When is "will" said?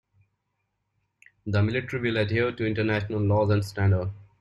2.01-2.17